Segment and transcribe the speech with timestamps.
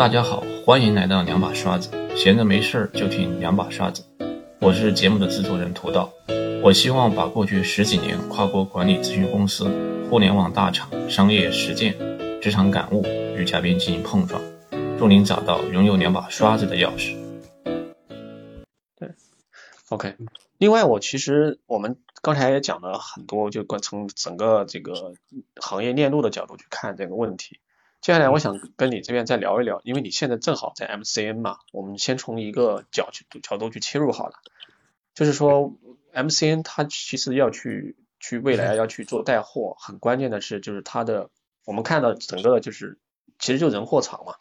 [0.00, 4.02] 大家好，欢迎来到两把刷子，闲着没事儿就听两把刷子。
[4.58, 6.10] 我是节目的制作人涂道，
[6.62, 9.70] 我希望把过去十几年跨国管理咨询公司、
[10.08, 11.94] 互联网大厂、商业实践、
[12.40, 13.04] 职场感悟
[13.36, 14.40] 与嘉宾进行碰撞，
[14.98, 17.14] 助您找到拥有两把刷子的钥匙。
[18.96, 19.10] 对
[19.90, 20.16] ，OK。
[20.56, 25.12] 另外，我其实我们刚才也讲了很多，就从整个这个
[25.56, 27.60] 行业链路的角度去看这个问题。
[28.00, 34.36] 接下来，我想跟你这边再聊一聊，因为你现在正好在 MCN 嘛，我们先从一个角去角度去切入好了。
[35.14, 35.74] 就是说
[36.14, 41.28] ，MCN 它其实要去去未来要去做带货，很关键的是就是它的，
[41.66, 42.98] 我们看到整个就是
[43.38, 44.36] 其实就人货场嘛。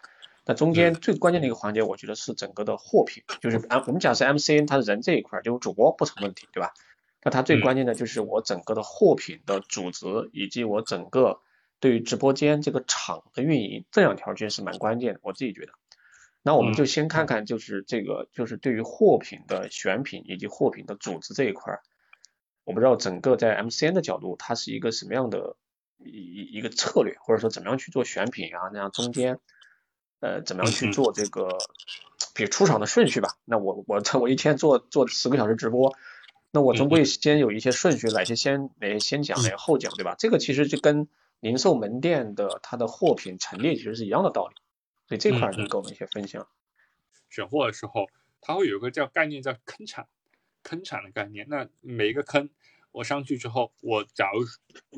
[0.46, 6.74] 那中间最关键的一个环节，我觉得是整个的货品，就是啊我们讲是 MCN，它是人这一块，就是主播不成问题，对吧？
[7.22, 11.42] 那它最关键的就是我整个的货品的组织，以及我整个
[11.80, 15.74] 对于直播间这个场的运营，这两条其实是蛮关键的，我自己觉得。
[16.42, 21.80] 那我们就先看看，就是这个，就是对于货品的选品以及货品的组织这一块，
[22.64, 25.58] 我不知道整个在 MCN 的角度，它是一个什么样的
[25.98, 29.40] 一一一个策略，或者说怎么样去做选品啊，那样中间。
[30.22, 31.48] 呃，怎么样去做这个，
[32.36, 33.38] 比如出场的顺序吧？
[33.46, 35.96] 那我我我一天做做十个小时直播，
[36.52, 40.16] 那我总归先有一些顺序，哪些先哪些先讲，哪些后讲，对吧？
[40.20, 41.08] 这个其实就跟
[41.40, 44.56] 零售门店的它的货品陈列其实是一样的道理，
[45.08, 46.48] 所以这块能给我们一些分享。
[47.30, 48.08] 选货的时候，
[48.42, 50.08] 它会有一个叫概念叫坑产，
[50.64, 51.46] 坑产的概念。
[51.50, 52.50] 那每一个坑
[52.92, 54.42] 我上去之后，我假如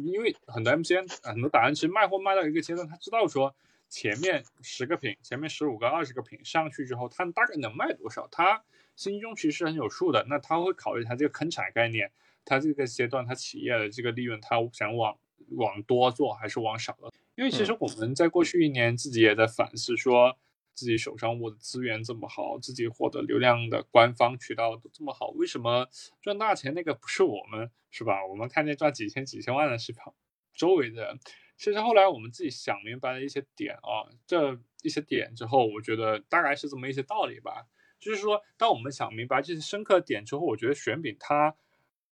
[0.01, 3.55] 因为很多 MCN 很多达人其实卖货卖到一个阶段，他知道说。
[3.93, 8.25] 前面十个品，前面十五个、二十个品上去之后，他大概能卖多少？
[8.31, 8.63] 他
[8.95, 10.25] 心中其实很有数的。
[10.29, 12.09] 那他会考虑他这个坑产概念，
[12.45, 15.17] 他这个阶段他企业的这个利润，他想往
[15.49, 17.11] 往多做还是往少了？
[17.35, 20.37] 因为其实我们在过去一年自己也在反思，说
[20.73, 25.87] 自己手上握的资源这么好，自己获得流量的官方渠道都这么好，为什么
[26.21, 28.25] 赚大钱那个不是我们，是吧？
[28.25, 30.15] 我们看见赚几千、几千万的是跑
[30.53, 31.19] 周围的人。
[31.57, 37.67] 其实后来我们自己想明白了一些点啊，这一些点之后，我觉得大概是这么一些道理吧。
[37.99, 41.55] 就是说，当我们想明白这些深刻点之后，我觉得选品它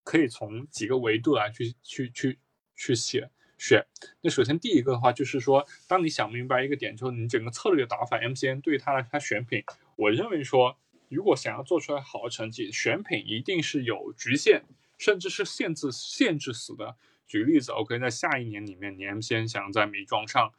[0.05, 2.39] 可以从几个维度来去去去
[2.79, 3.29] 去写
[3.59, 3.85] 选。
[4.23, 9.65] 那首先第一个的话，就是说，当你想明白一个点之后，你整个策略打法，MCN 对于它它选品，
[9.97, 10.79] 我认为说，
[11.09, 14.63] 如果想要做出来好的成绩，选品一定是有局限，
[14.97, 16.97] 甚至是限制限制死的。
[17.27, 20.55] 举个例子，OK，在下一年里面，你 M C N 想在美妆上，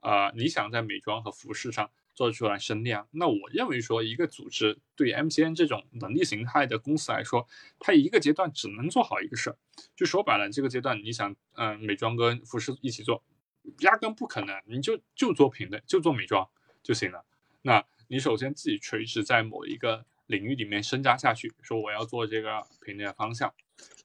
[0.00, 7.46] 啊，你想在美妆和服饰上做出来声量，那我认为说，一个组织对 M C N 这种能力形态的公司来说，
[7.78, 9.56] 它一个阶段只能做好一个事儿，
[9.96, 13.22] 就说白了，这个阶段你想，嗯，美妆跟服饰一起做，
[13.80, 16.48] 压根不可能，你就就做品类，就做美妆
[16.82, 17.24] 就行了。
[17.62, 23.52] 那你首先自己垂直在某一个领域里面深扎下去，说我要做这个品类的方向。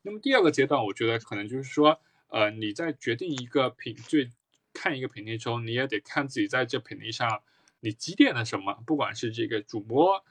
[0.01, 1.99] 那么第二个阶段，我觉得可能就是说。
[2.29, 4.29] 呃，你在决定一个品最
[4.73, 7.41] 看一个品类之后，你也得看自己在这品类上
[7.79, 10.23] 你积淀了什么，不管是这个主播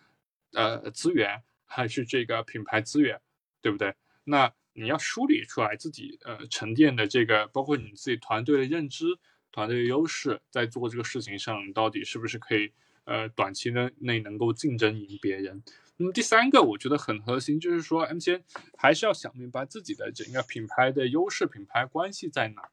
[0.53, 3.21] 呃资源，还是这个品牌资源，
[3.61, 3.95] 对不对？
[4.25, 9.07] 那你要梳理出来自己呃沉淀的这个，包括你自己团队的认知、
[9.53, 12.73] 团队的优势，在做这个事情上，你到底是不是可以
[13.05, 15.63] 呃短期内内能够竞争赢别人？
[15.99, 18.45] 那么第三个，我觉得很核心，就是说，M C N
[18.77, 22.69] 还是要想明白自己的整个品牌的优势、品牌关系在哪。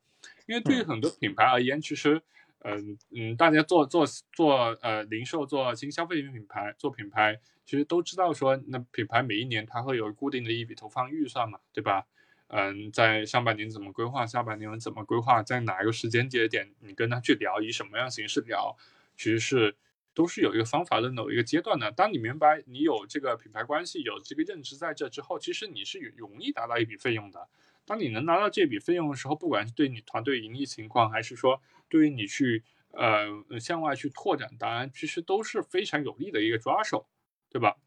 [0.46, 2.22] 因为对于很多品牌而言，其实，
[2.64, 12.06] 嗯嗯，大家做做做呃零售、做新消费品品牌、做品牌，其实都知道说，那品牌每一年它会有固定的一笔投放预算嘛，对吧？
[12.48, 18.76] 嗯，在上半年怎么规划，下半年怎么规划，在哪一个时间节点，你跟他去聊，以什么样形式聊，
[19.16, 19.76] 其实是。
[20.16, 21.92] 都是有一个方法的某一个阶段的。
[21.92, 27.48] 当你明白你有这个品牌关系，有这个认知在这之后，其实你是容易达到一笔费用的。
[27.86, 37.08] 当你能拿到这笔费用的时候，不管是对你团队盈利情况，还是说对于你去呃向外去拓展，当然其实都是非常有利的一个抓手，
[37.50, 37.78] 对吧？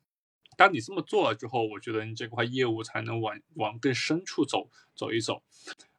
[0.57, 5.43] 当你这么做了之后，我觉得你这块业务才能往往更深处走走一走。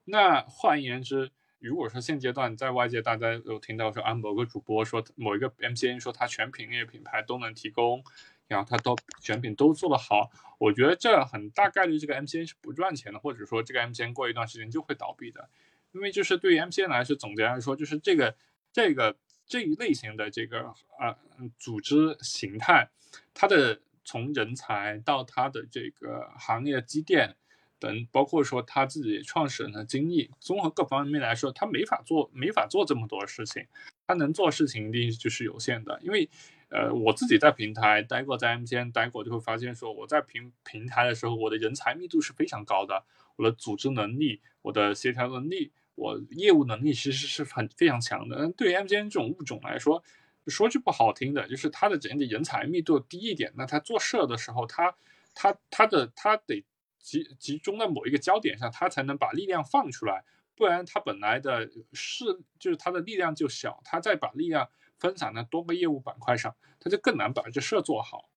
[0.05, 8.03] 那换言之，如果说现阶段在外界大家有听到说啊某个主播说某一个 MCN 说他全品类品牌都能提供，
[8.47, 15.49] 然后他都选品都做得好，我觉得这很大概率这个 MCN 是不赚钱的，或者说这个 MCN 过一段时间就会倒闭的，
[15.91, 18.35] 因为就是对于 MCN 来说，总结来说就是这个
[18.71, 21.15] 这个这一类型的这个啊
[21.57, 22.89] 组织形态，
[23.33, 27.35] 它的从人才到它的这个行业积淀。
[27.79, 33.67] 等，包括说他自己创始人的经历，综合各方面来说，他没法做，没法做这么多事情。
[34.07, 36.27] 他能做事情一定就是有限的，因为，
[36.69, 43.05] 呃，我自己在平台待过，在 MCN 待过，就会发现说，我在平平台的时候，我的人才密度是非常高的，
[43.37, 48.51] 我的组织能力，我的协调能力，我业务能力其实是很非常强的。
[48.51, 50.03] 对于 MCN 这种物种来说，
[50.47, 54.93] 说句不好听的，就是它的整体人才密度低一点，那他做事的时候，他
[55.33, 56.65] 他他的他得
[56.99, 60.23] 集集中在某一个焦点上，他才能把力量放出来。
[60.55, 62.25] 不然，他本来的势
[62.59, 64.67] 就是他的力量就小，他再把力量
[64.99, 68.29] 分散在多个业务板块上，它就更难把这事做好。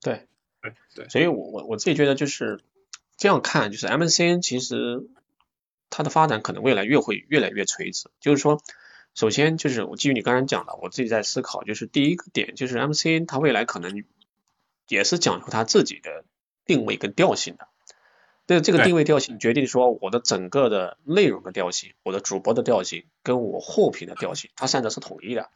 [0.00, 0.28] 对，
[0.62, 1.08] 对对。
[1.08, 2.60] 所以我我我自己觉得就是
[3.16, 5.08] 这样看，就是 MCN 其实
[5.90, 8.10] 它的发展可能未来越会越来越垂直。
[8.20, 8.62] 就是说，
[9.14, 14.04] 首先就是我基于你刚才讲的，我自己在思考，就是第一个点就是 MCN 它未来可能
[14.88, 16.24] 也是讲究它自己的
[16.64, 17.68] 定位跟调性的。
[18.48, 25.50] 那这个定位调性决定说我的整个的内容的调性，我的主播的调性跟我货品的调性，它三者是统一的。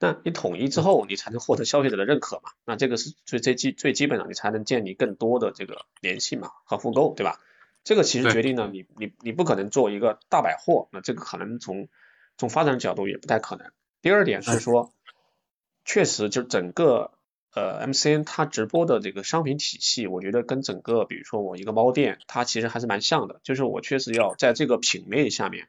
[0.00, 2.50] 那你统一之后，你才能获得消费者的认可嘛？
[2.64, 7.38] 那这个是最最基最基本的，你才能建立更多的这个联系嘛和复购，对吧？
[7.84, 11.88] 这个其实决定了你你你不可能做一个大百货，那这个可能从
[12.36, 13.70] 从发展角度也不太可能。
[14.02, 14.92] 第二点是说，
[15.84, 17.12] 确实就整个。
[17.52, 23.40] 呃，MCN 它直播的这个商品体系，我觉得跟整个，比如说我一个猫店，它其实还是蛮像的。
[23.42, 25.66] 就是我确实要在这个品类下面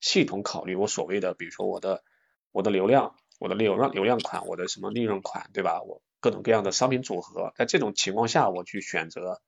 [0.00, 2.02] 系统考虑我所谓的，比如说我的
[2.50, 5.82] 我的流量，我的流量流量款，我的什么利润款，对吧？
[5.82, 9.40] 我各种各样的商品组合，在这种情况下，我去选择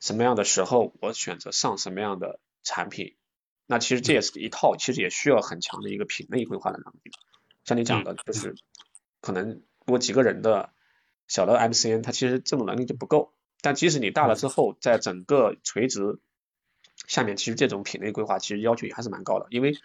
[0.00, 3.16] 什么样的时候，我选择上什么样的产品。
[3.66, 7.10] 那其实这也是一套，其实也需要很强的一个品类规划的能力。
[7.64, 8.54] 像你讲的，就是
[9.20, 10.70] 可能多几个人的。
[11.28, 16.20] 小的 MCN 它其实这种能力就不够，但即使你大了之后，在整个垂直
[17.08, 19.76] 下面，其实这种品类规划其实要求也还是蛮高的，因为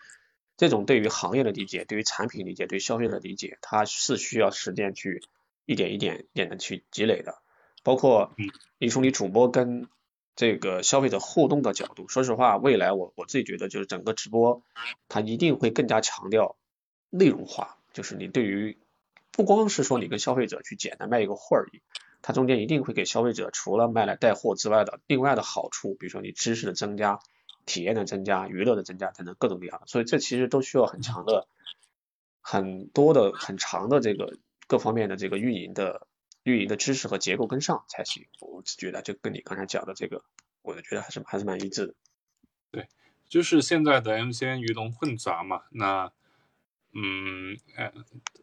[0.61, 5.23] 这种对于行业的理解、对于产品理解、对消费者的理解，它是需要时间去
[5.65, 7.41] 一点一点点的去积累的。
[7.81, 8.35] 包括
[8.77, 9.87] 你从你主播跟
[10.35, 14.61] 这个消费者互动的角度，说实话，未来我我自己觉得就是整个直播
[15.09, 16.57] 它一定会更加强调
[17.09, 18.77] 内容化，就是你对于。
[19.31, 21.81] 不光是说你跟消费者去简单卖一个货而已，
[22.21, 27.19] 它中间一定会给消费者除了卖来带货之外的另外的好处，比如说你知识的增加、
[27.65, 31.47] 体验的增加、娱乐的增加等等各种各样的，所以这其实都需要很强的、
[32.41, 34.37] 很多的、很长的这个
[34.67, 36.07] 各方面的这个运营的
[36.43, 38.27] 运营的知识和结构跟上才行。
[38.39, 40.23] 我只觉得就跟你刚才讲的这个，
[40.61, 41.95] 我就觉得还是还是蛮一致的。
[42.71, 42.87] 对，
[43.27, 46.11] 就是现在的 MCN 鱼龙混杂嘛，那。
[46.93, 47.89] 嗯，呃，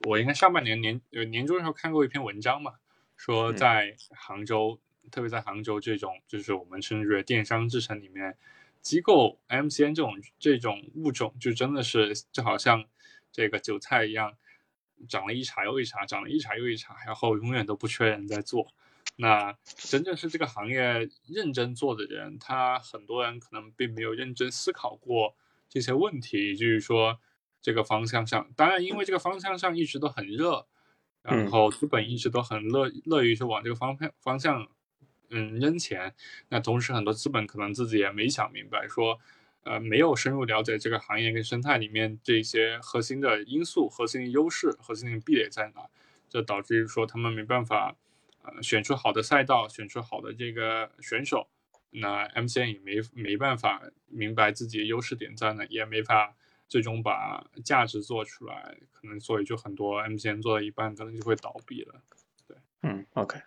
[0.05, 2.77] 我应该上半年年呃年终的时候看过一篇文章嘛，
[3.15, 4.81] 说在杭州，
[5.11, 8.39] 特别在杭州这种就是我们称之为电商之城里面，
[8.81, 12.85] 机构 MCN 这种这种物种就真的是就好像
[13.33, 14.37] 这个韭菜一样，
[15.09, 18.69] 长了一茬又一茬，长了一茬又一茬，然后永远都不缺人在做。
[19.17, 25.35] 那真正是这个行业认真做的人，他很多人可能并没有认真思考过
[25.69, 27.19] 这些问题，就是说。
[27.61, 30.69] 这个方向上，当然，因为这个方向上一直都很热，
[31.23, 34.69] 然后资本一直都很乐乐于去往这个方向方向，
[35.31, 36.15] 嗯，扔钱。
[36.49, 39.19] 那同时，很多资本可能自己也没想明白，说，
[39.65, 45.89] 呃，没有深入了解这个行业跟生态里面这些核心的因素、核心的优势、核心的壁垒在哪，
[46.29, 47.97] 就导致于说他们没办法，
[48.43, 51.49] 呃，选出好的赛道，选出好的这个选手。
[51.91, 56.35] 那 MCN 也没没办法明白自己的优势点在哪，也没法。
[56.71, 61.95] 最终把价值做出来，可能所以就很多 MCN 做到一半，可能就会倒闭了。
[62.47, 63.41] 对，嗯，OK。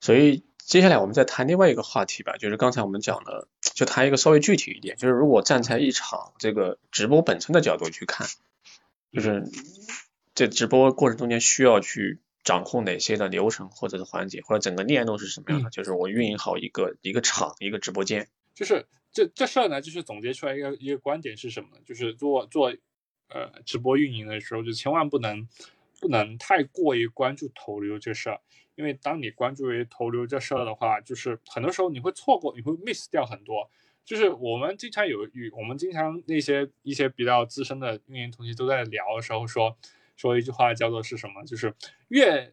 [0.00, 8.26] 所以接下来我们再谈另外一个话题吧，就是刚才我们讲的，就谈一个稍微具体一点，就是如果站在一场这个直播本身的角度去看，
[9.12, 9.44] 就是
[10.34, 15.70] 这直播过程中间需要去掌控哪些的流程或者是环节，或者整个链路是什么样的？
[15.70, 18.86] 就是我运营好一个一个场一个直播间，就是。
[19.16, 21.76] 这这事儿呢，就是总结出来一个一个观点是什么呢？
[21.86, 22.74] 就是做做
[23.28, 25.46] 呃直播运营的时候，就千万不能
[26.00, 28.40] 不能太过于关注投流这事儿，
[28.74, 33.70] 因为当你关注于投流这事儿的话，就是很多时候你会错过，你会 miss 掉很多。
[34.04, 39.76] 就是我们经常有与我们经常那些一些比较资深的运营同学都在聊的时候说
[40.14, 41.42] 说一句话叫做是什么？
[41.44, 41.74] 就是
[42.08, 42.52] 越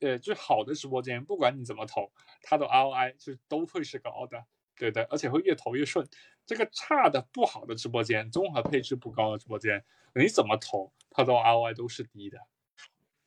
[0.00, 4.44] 呃就是好的直播间，不管你怎么投，它的 ROI 就都会是高的。
[4.78, 6.06] 对的，而且会越投越顺。
[6.44, 9.82] 这个差的、不好的直播间，综合配置不高的直播间，
[10.14, 12.38] 你怎么投，它的 ROI 都是低的。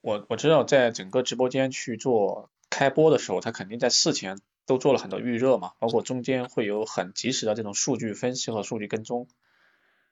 [0.02, 9.28] 我我知道，在整个直播间去做开播的时候，他肯定在事前都做了很多预热嘛，包括中间会有很及时的这种数据分析和数据跟踪。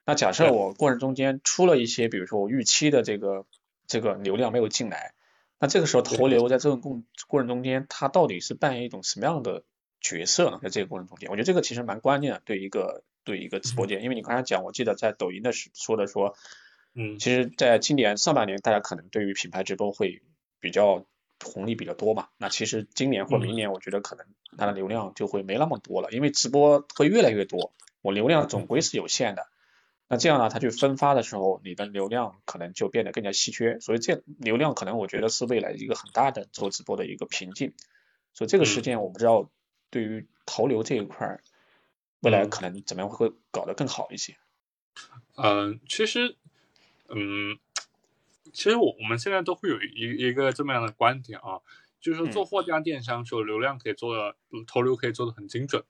[0.06, 3.46] 那假设我过程中间出了一些，比如说我预期的这个
[3.88, 5.14] 这个流量没有进来，
[5.60, 9.64] 那这个时候投流在这个过过程中间，它到底是扮演一种什么样的
[10.00, 10.60] 角色呢？
[10.62, 16.36] 在这个过程中间，我觉得这个其实蛮关键的，对一个对一个直播间，因为你刚才讲，我记得在抖音的时说的说，
[17.00, 20.24] 嗯，其实在今年上半年，大家可能对于品牌直播会
[20.60, 21.06] 比较
[21.46, 24.26] 红利比较多嘛，那其实今年或明年，我觉得可能
[24.58, 29.48] 它的流量就会没那么多了，因为直播会越来越多，我流量总归是有限的。
[30.08, 37.74] 那这样呢，它去分发的时候，你的流量可能就变得更加稀缺，所以这流量可能我觉得是未来一个很大的做直播的一个瓶颈。
[38.34, 39.52] 所以这个事件我不知道
[39.92, 41.42] 对于投流这一块，
[42.22, 44.36] 未来可能怎么样会搞得更好一些。
[45.36, 46.38] 嗯，其实，
[47.10, 47.58] 嗯，
[48.54, 51.62] 其实我我们现在都会有一一个这么样的观点啊，
[52.00, 54.36] 就是说做货架电商时候，流量可以做的
[54.66, 55.84] 投流可以做的很精准。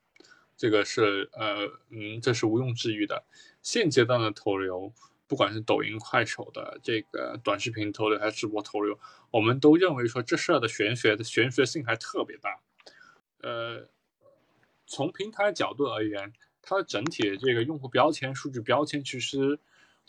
[0.55, 3.25] 这个是呃嗯，这是毋庸置疑的。
[3.61, 4.91] 现阶段的投流，
[5.27, 12.59] 不管是抖音、快手的这个短视频投流，还是直播投流，我们都认为说这事儿的玄学的玄学性还特别大。
[13.41, 13.87] 呃，
[14.87, 16.33] 从平台角度而言，
[16.63, 19.59] 它的整体的这个用户标签、数据标签其实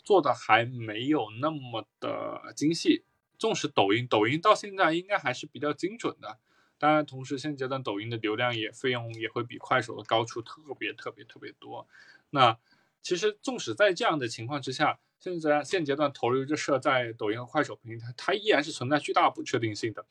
[0.03, 3.03] 做的还没有那么的精细。
[3.37, 6.39] 纵使抖音，抖音到现在应该还是比较精准的。
[6.77, 11.87] 当然，同时现阶段抖音的流量也费用也会比快手的高出特别特别特别多。
[12.31, 12.57] 那
[13.01, 20.05] 其实纵使在这样的情况之下，现在现阶段投流这事在抖音和快手平台，它依然是存在巨大不确定性的。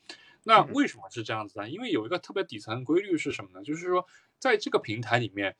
[0.44, 1.68] 那为什么是这样子呢？
[1.68, 3.62] 因为有一个特别底层规律是什么呢？
[3.62, 4.06] 就是说
[4.38, 5.56] 在这个平台里面，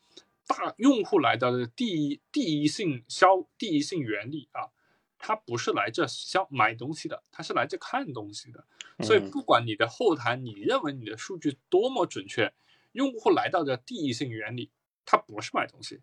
[0.48, 4.72] 大用户来到的第一第一性消第一性原理啊。
[5.20, 8.64] 他不是来这消买东西的，他是来这看东西的。
[9.02, 12.54] 所以不管你的后台，你认为你的数据多么准确，
[12.92, 14.70] 用户来到的第一性原理，
[15.04, 16.02] 他不是买东西，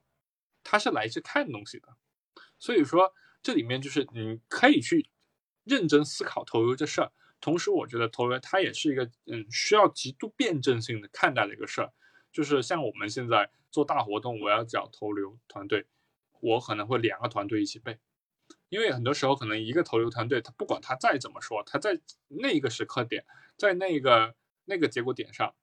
[0.66, 1.96] 他是来这看东西的。
[2.60, 5.10] 所以说这里面就是你可以去
[5.64, 7.14] 认真思考投流这事儿。
[7.40, 11.94] 同时，我觉得投流它也是一个嗯需要极度辩证性的看待的一个事儿。
[12.34, 15.86] 就是像我们现在做大活动，我要找投流团队，
[16.40, 18.00] 我可能会两个团队一起备。
[18.70, 23.26] 因为很多时候，可能一个投流团队，他不管他再怎么说，他在那个时刻点，
[23.58, 25.54] 在那个那个结果点上，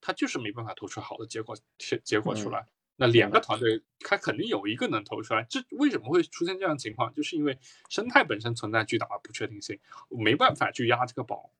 [0.00, 2.66] 他就是没办法投出好的结果结结果出来。
[2.96, 5.46] 那两个团队，他肯定有一个能投出来。
[5.48, 7.14] 这为什么会出现这样的情况？
[7.14, 7.56] 就是因为
[7.88, 11.52] 生态本身存在巨大的不确定性，我没办法去压这个宝。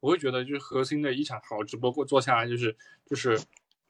[0.00, 3.40] 我会觉得，就是核心的一场好直播过做下来，就是就是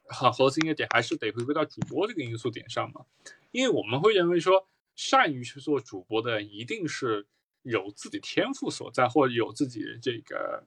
[0.07, 3.05] 很核心的点，还是得回归到主播这个因素点上嘛。
[3.51, 4.67] 因为我们会认为说。
[4.97, 7.27] 善于去做主播的，一定是
[7.63, 10.63] 有自己天赋所在，或者有自己这个，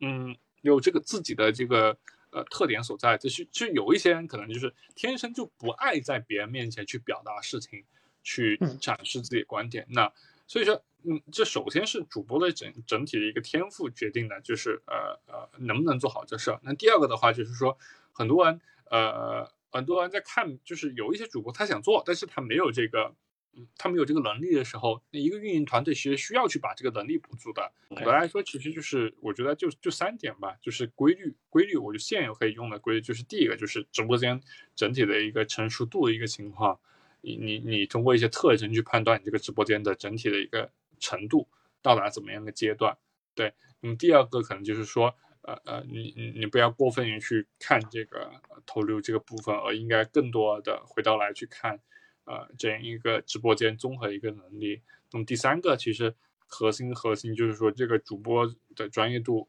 [0.00, 1.96] 嗯，有这个自己的这个
[2.30, 3.16] 呃特点所在。
[3.16, 7.82] 就是就有一些人可能就是天生就不爱在别人面前去表达事情，
[8.22, 9.86] 去展示自己的观点。
[9.88, 10.12] 那
[10.46, 16.60] 所以说，嗯，这首先是主播的整整体的一个天赋决定的，就是呃呃能不能做好这事儿。
[16.62, 17.78] 那第二个的话就是说，
[18.12, 23.16] 很多人呃很多人在看，就是有一些主播他想做，但是他没有这个。
[23.52, 27.72] 嗯，他没有这个能力的时候，那一个运营团队其实需要去把这个能力补足的。
[27.88, 34.40] 总的来说，其实就是我觉得就就三点吧，就是规律，规律，我就现有可以用的规律，就是第一个就是直播间
[34.76, 36.78] 整体的一个成熟度的一个情况，
[37.22, 40.70] 你你你通过一些特征去判断你这个直播间的整体的一个
[41.00, 41.48] 程度
[41.82, 42.96] 到达怎么样的阶段。
[43.34, 48.30] 对，那么第二个可能就是说，呃呃，你你你不要过分于去看这个
[48.66, 51.80] 投流这个部分，而应该更多的回到来去看。
[52.24, 54.82] 呃，这样一个直播间综合一个能力。
[55.10, 56.14] 那么第三个，其实
[56.46, 59.48] 核心核心就是说，这个主播的专业度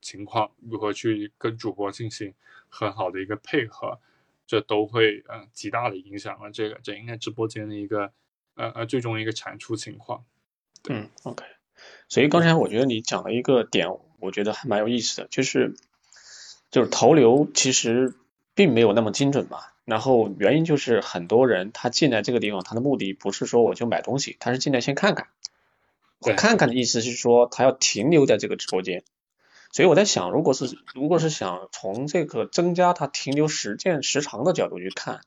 [0.00, 2.32] 情况如何去跟主播进行
[2.70, 4.00] 很好的一个配合，
[4.46, 8.10] 这都会呃极大的影响了这个这应该直播间的一个
[8.54, 10.24] 呃呃最终一个产出情况。
[10.88, 11.44] 嗯，OK。
[12.08, 13.88] 所以刚才我觉得你讲了一个点，
[14.22, 15.74] 我觉得还蛮有意思的，就是
[16.70, 18.14] 就是投流其实
[18.54, 19.58] 并没有那么精准嘛。
[19.84, 25.26] 然后原因就是很多人他进来这个地方，他的目的不是说我就买东西，他是进来先看看。
[26.20, 29.02] 我看看的意思是说他要停留在这个直播间。
[29.72, 35.22] 所以我在想，如果是如果是想从这个增加他停留时间时长的角度去看，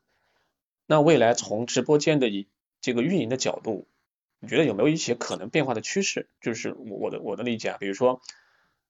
[0.85, 2.47] 那未来从直播间的一
[2.79, 3.87] 这个运营的角度，
[4.39, 6.29] 你觉得有没有一些可能变化的趋势？
[6.41, 8.21] 就是我我的我的理解啊，比如说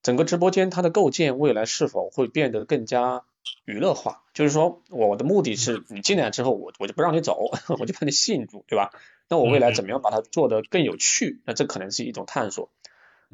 [0.04, 3.26] 整个直播间它的构建未来是否会变得更加？
[3.64, 8.90] 娱乐化，就是说我的目的是你进来之后，我我就不让你走， 我就把你吸引住，对吧？
[9.30, 11.42] 那我未来怎么样把它做得更有趣？
[11.46, 12.72] 那这可能是一种探索。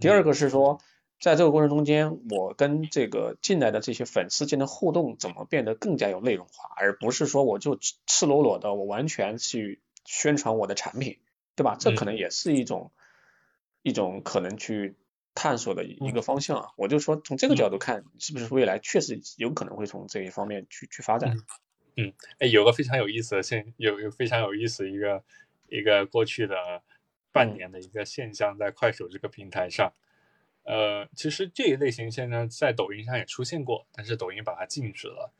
[0.01, 0.81] 第二个是说，
[1.21, 11.19] 在这个过程中间，我跟这个进来的这些粉丝间的互动怎么变得更加有内容化，而不是说我就赤赤裸裸的我完全去宣传我的产品，
[11.55, 11.77] 对吧？
[11.79, 12.91] 这可能也是一种、
[13.81, 14.97] 一种可能去
[15.33, 16.69] 探索的一个方向啊。
[16.77, 21.35] 我就说从这个角度看，是不是未来确实有可能会从这一方面去去发展？
[21.97, 25.23] 嗯，哎，有个非常有意思的现，有有非常有意思一个
[25.67, 26.55] 一个过去的
[27.31, 29.91] 半年的一个现象，在快手这个平台上。
[30.63, 35.33] 呃，其实这一类型现在在抖音上也出现过，但是抖音把它禁止了。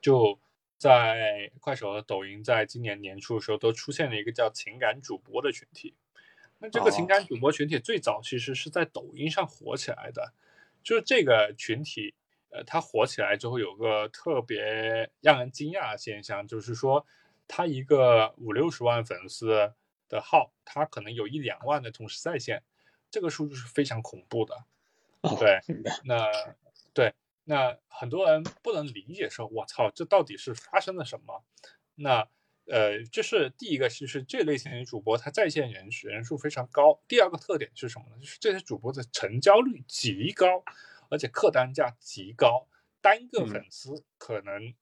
[0.00, 0.38] 就
[0.76, 5.94] 在快手和抖音在今年年初的时候，都出现了一个叫情感主播的群体。
[6.58, 10.32] 那这个情感主播群体最早其实是在抖音上火起来的。
[10.82, 12.14] 就是这个群体，
[12.50, 17.04] 呃，它火起来之后有个特别让人惊讶的现象，就是说，
[17.48, 19.72] 他一个五六十万粉丝
[20.08, 22.62] 的号，他可能有一两万的同时在线。
[23.10, 24.64] 这个数据是非常恐怖的，
[25.38, 25.60] 对，
[26.04, 26.30] 那
[26.92, 31.42] 对，那很多人不能理解，说我操，这到底是发生了什么？
[31.94, 32.28] 那
[32.66, 37.00] 呃，这是第一个，其实这类型的主播他在线人人数非常高。
[37.08, 38.18] 第二个特点是什么呢？
[38.20, 40.64] 就是这些主播的成交率极高，
[41.08, 42.68] 而且客单价极高，
[43.00, 44.74] 单个粉丝可能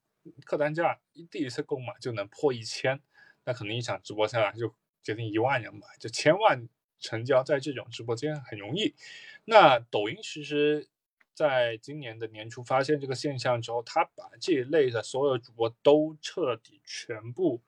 [0.43, 0.99] 客单价
[1.29, 2.99] 第一次购买就能破一千，
[3.43, 6.67] 那可能一场直播下来就接近一万人买，就千万。
[6.97, 8.95] 成交在这种直播间很容易。
[9.43, 10.87] 那抖音其实
[11.35, 17.61] 在今年的年初发现这个现象之后，他把这一类的所有主播都彻底全部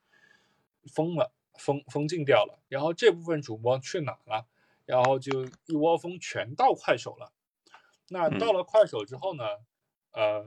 [0.87, 2.59] 封了，封封禁掉了。
[2.69, 4.47] 然后这部分主播去哪了？
[4.85, 7.31] 然后就一窝蜂全到快手了。
[8.09, 9.43] 那到了快手之后呢？
[10.11, 10.45] 呃，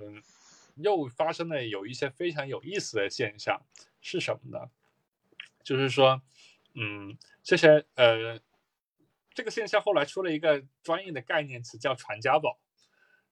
[0.76, 3.62] 又发生了有一些非常有意思的现象，
[4.00, 4.70] 是什么呢？
[5.62, 6.22] 就是说，
[6.74, 8.40] 嗯，这些呃。
[9.32, 12.58] 这个现象后来出了一个专业的概念词，叫传家宝。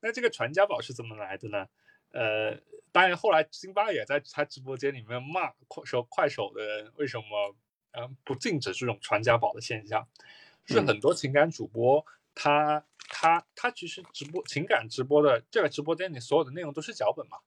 [0.00, 1.68] 那这个传家宝是怎么来的呢？
[2.12, 2.56] 呃，
[2.92, 7.56] 当然后来辛巴也在他直播间里面骂快手快手的人为什么
[7.92, 10.08] 嗯不禁止这种传家宝的现象，
[10.66, 12.04] 是很多情感主播
[12.34, 17.38] 他他他其实直播情感直播的这个直播间里所有的内容都是脚本嘛。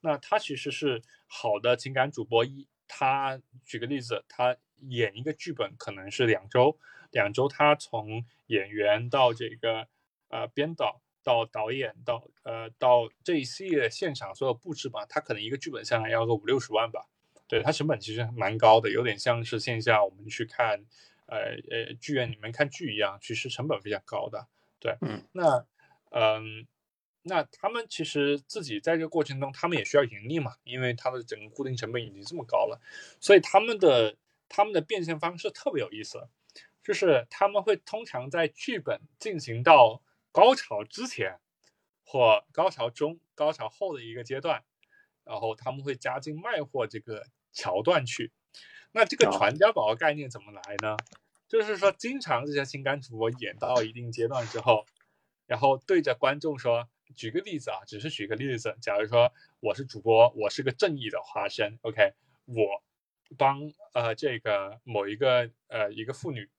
[0.00, 6.78] 那他其实是好的情感主播一，他举个例子，他演一个剧本可能是两周。
[7.10, 9.88] 两周，他从演员到这个
[10.28, 17.06] 呃编导到导演到呃到这一系列现场所有布置吧，它可能一个剧本下来要个五六十万吧。
[17.48, 20.84] 对它成本其实蛮高的，有点像是线下我们去看
[21.26, 24.46] 呃呃剧院里面看剧一样，其实成本非常高的。
[24.78, 25.66] 对，嗯，那
[26.10, 26.66] 嗯，
[27.22, 32.80] 那他们其实自己在这个过程中，他们也需要盈利嘛，因为他的整个固定成本已经这么高了，
[33.18, 34.16] 所以他们的
[34.48, 36.28] 他们的变现方式特别有意思。
[36.82, 40.02] 就是他们会通常在剧本进行到
[40.34, 41.38] 高潮之前，
[42.04, 44.64] 或高潮中、高潮后的一个阶段，
[45.22, 48.32] 然后他们会加进卖货这个桥段去。
[48.90, 50.96] 那这个传家宝的概念怎么来呢？
[51.46, 54.84] 就是说，经常这些情感主播演到一定阶段之后，
[55.46, 58.76] 然后对着观众说：“举个例子啊，只是举个例子。
[58.80, 62.12] 假如说我是主播，我是个正义的化身，OK，
[62.46, 62.82] 我
[63.38, 66.50] 帮呃这个某一个呃一个妇女。”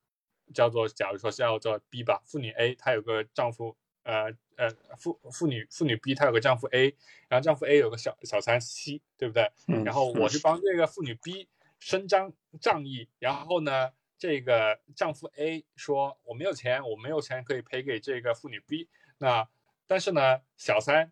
[0.53, 6.95] 叫做，假如说叫做 B 吧，妇女 A 她有个丈夫，呃呃，妇妇女妇女 B 她有个丈夫 A，
[7.27, 9.51] 然后丈夫 A 有个小小三 C，对不对？
[9.83, 12.31] 然后我去帮这个妇女 B 伸张
[12.61, 19.47] 仗义，然后呢，这个丈夫 A 说我没有钱，我没有钱可以赔给这个妇女 B，那
[19.87, 21.11] 但是呢，小三，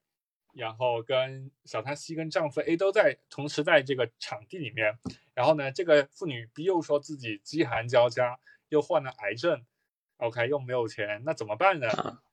[0.54, 4.98] 然后跟小三 C 跟丈夫 A 都在同时在这个场地里面，
[5.34, 8.40] 然后呢，这个妇女 B 又说自己饥寒交加。
[8.74, 9.64] 又患了癌症
[10.18, 11.88] ，OK，又没有钱，那怎么办呢？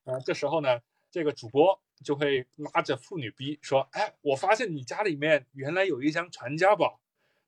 [0.05, 6.99] 啊，这时候呢，这个主播就会拉着妇女 B 说：“哎，我发现你家里面原来有一箱传家宝，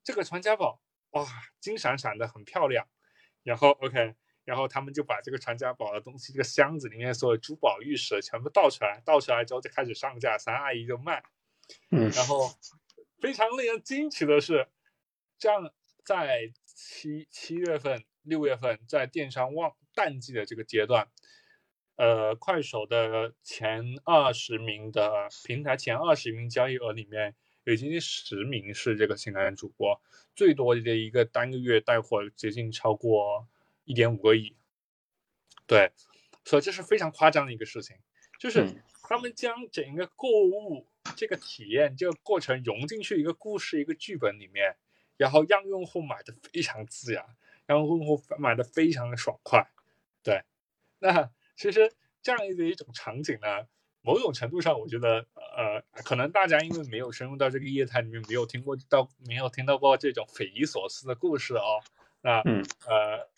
[0.04, 0.78] 这个传家宝
[1.12, 1.26] 哇，
[1.58, 2.86] 金闪闪的，很漂亮。”
[3.42, 11.24] 然后 OK，然后他们就把这个传家宝的东西，这个箱子里面所有珠宝玉石全部倒出来，倒出来之后就开始上架，三阿姨就卖。
[11.90, 12.50] 嗯，然后
[13.20, 14.68] 非常令人惊奇的是，
[15.38, 15.72] 这样
[16.04, 18.04] 在七七月份。
[18.22, 21.08] 六月份在电商旺淡季的这个阶段，
[21.96, 30.00] 呃，快手的前二十名的平台前二十名交易额里面，已经十名是这个情感主播，
[30.34, 33.46] 最多的一个单个月带货接近超过
[33.84, 34.56] 一点五个亿。
[35.66, 35.92] 对，
[36.44, 37.96] 所以这是非常夸张的一个事情，
[38.38, 44.76] 就是他们将整个购物这个体验这个过程融进去一个故事一个剧本里面，
[45.16, 47.24] 然后让用户买的非常自然。
[47.72, 49.66] 然后用户买的非常的爽快，
[50.22, 50.42] 对，
[50.98, 53.66] 那其实这样的一种场景呢，
[54.02, 61.80] 某种程度上，我觉得呃，可能大家因为没有深入到这个业态里面，没有听过到没有听到过这种匪夷所思的故事哦。
[62.20, 63.28] 那嗯呃，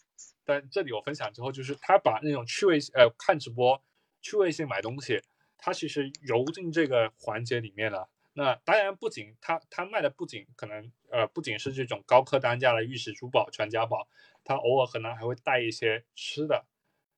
[0.45, 3.81] 但这里我分享之后，就是他把那种趣味呃看直播
[4.21, 5.23] 趣味性买东西，
[5.57, 8.09] 他其实揉进这个环节里面了。
[8.37, 14.09] 那当然，不仅他他卖的不仅可能呃不仅是这种高客单价的玉石珠宝、传家宝，
[14.45, 16.67] 他偶尔可能还会带一些吃的、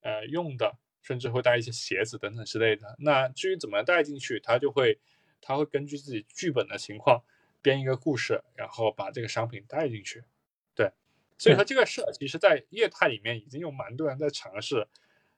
[0.03, 2.95] 呃用的，甚至会带一些鞋子等等之类的。
[2.99, 5.01] 那至于怎么带进去，他就会
[5.41, 7.25] 他会根据自己剧本的情况
[7.63, 10.23] 编一个故事，然后把这个商品带进去。
[10.75, 10.93] 对，
[11.39, 14.87] 所以说这个事其实在业态里面已经有蛮多人在尝试，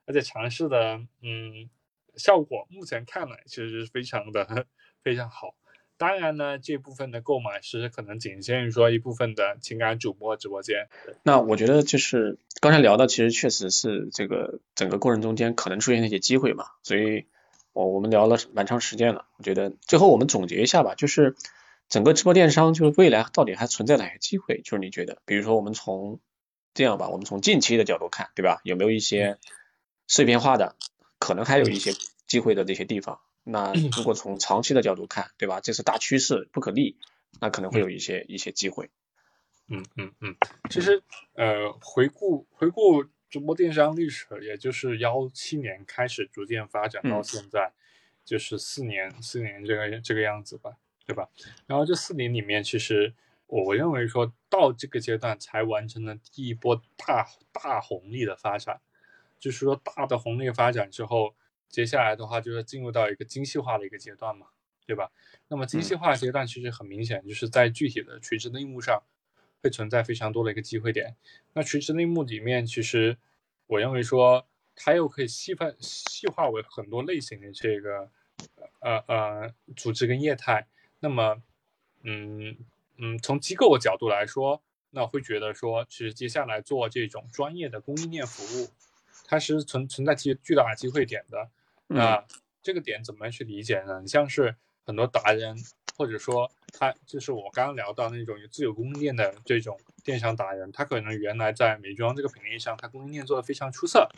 [0.07, 1.71] 而且尝试的嗯
[2.17, 4.67] 效果目前看来其实是非常的
[5.05, 5.55] 非常好。
[5.99, 10.89] 当然呢，这部分的购买是可能仅限于说一部分的情感主播直播间。
[11.25, 17.27] 那我觉得就是刚才聊的，其实确实是这个整个过程中间可能出现的一些机会嘛，所以
[17.73, 19.27] 我我们聊了蛮长时间了。
[19.39, 21.35] 我觉得最后我们总结一下吧，就是
[21.89, 24.61] 整个直播电商就是未来到底还存在哪些机会？
[24.63, 26.21] 就是你觉得，比如说我们从
[26.75, 28.61] 这样吧，我们从近期的角度看，对吧？
[28.63, 29.37] 有没有一些
[30.07, 30.77] 碎片化的，
[31.19, 31.93] 可能还有一些
[32.29, 33.19] 机会的这些地方？
[33.51, 35.59] 那如果从长期的角度看，对吧？
[35.61, 36.99] 这是大趋势，不可逆，
[37.41, 38.91] 那可能会有一些一些机会。
[39.69, 40.37] 嗯嗯嗯，
[40.69, 47.73] 其实呃，回顾回顾直播电商历史，也就是幺七年开始逐渐发展到现在，
[48.23, 51.31] 就是四年四年这个这个样子吧，对吧？
[51.67, 53.15] 然后这四年里面，其实
[53.47, 58.83] 我认为说到这个阶段才完成了第一波大大红利的发展，
[59.41, 61.35] 就是说大的红利发展之后。
[61.69, 64.47] 接下来的话就是进入到一个精细化的一个阶段嘛，
[64.87, 65.11] 对吧？
[65.49, 69.03] 那么精细化阶段其实很明显，就是在具体的垂直类目上
[69.63, 71.15] 会存在非常多的一个机会点。
[71.53, 73.19] 那垂直类目里面，其实
[73.67, 78.11] 我认为说它又可以细分细化为很多类型的这个
[78.81, 80.67] 呃呃组织跟业态。
[81.01, 81.43] 那么，
[82.03, 82.57] 嗯
[82.97, 88.71] 嗯，从机构的角度来说，那会觉得说，其实接下来做这种专业的供应链服务，
[89.27, 91.51] 它是存存在巨巨大的机会点的。
[91.89, 92.25] 那
[92.63, 94.01] 这个点怎么去理解呢？
[94.01, 95.57] 你像是很多达人，
[95.97, 104.09] 或者说他就是我刚刚聊到那种有自有供应链的这种电商达人，他可能原来在美妆这个品类上，他供应链做的非常出色。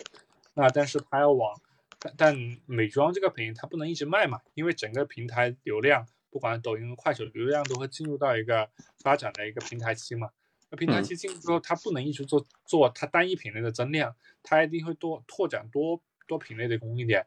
[0.55, 1.61] 那但是他要往，
[1.99, 10.31] 但但美妆这个品类他不能一直卖嘛，因为整个平台流量，不管抖音、快手流量都会进入到一个发展的一个平台期嘛。
[10.71, 17.27] 那平台期进入之后，他不能一直做做他单一品类的增量，他一定会多拓展多多品类的供应链。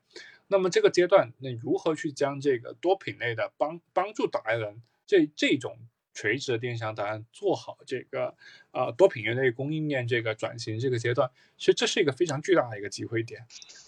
[0.54, 5.80] 那么这个阶段，那如何去将这个多品类的帮帮助达人这这种
[6.14, 8.36] 垂直的电商达人做好这个
[8.70, 13.48] 呃多品类供应链这个转型这个阶段，其实这是一个非常巨大的一个机会点。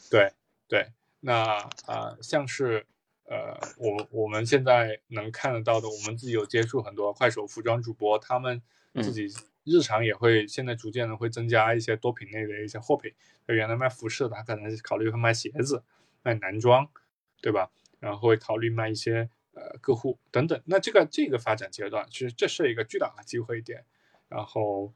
[0.09, 0.33] 对
[0.67, 0.87] 对，
[1.19, 2.87] 那啊像是
[3.25, 8.59] 呃我我们现在能看得到的，我们自己有接触很多快手服装主播，他们
[9.03, 9.27] 自己
[9.63, 13.13] 日常也会现在逐渐的会增加一些多品类的一些货品。
[13.45, 15.83] 原来卖服饰的，他可能考虑会卖鞋子。
[16.25, 16.89] 卖男装，
[17.41, 17.69] 对吧？
[17.99, 20.59] 然后会考虑卖一些呃客户等等。
[20.65, 23.85] 那这个这个发展阶段，其实这是一个巨大的机会点。
[24.27, 24.91] 然后